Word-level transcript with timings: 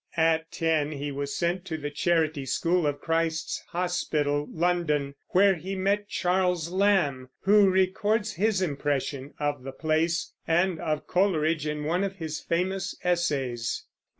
At 0.17 0.51
ten 0.51 0.93
he 0.93 1.11
was 1.11 1.35
sent 1.35 1.63
to 1.65 1.77
the 1.77 1.91
Charity 1.91 2.43
School 2.47 2.87
of 2.87 2.99
Christ's 3.01 3.59
Hospital, 3.67 4.47
London, 4.51 5.13
where 5.27 5.53
he 5.53 5.75
met 5.75 6.09
Charles 6.09 6.71
Lamb, 6.71 7.29
who 7.41 7.69
records 7.69 8.33
his 8.33 8.63
impression 8.63 9.35
of 9.39 9.61
the 9.61 9.71
place 9.71 10.33
and 10.47 10.79
of 10.79 11.05
Coleridge 11.05 11.67
in 11.67 11.83
one 11.83 12.03
of 12.03 12.15
his 12.15 12.39
famous 12.39 12.97
essays. 13.03 13.85